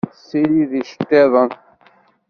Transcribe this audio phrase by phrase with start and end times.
[0.11, 1.51] Tessirid iceṭṭiden.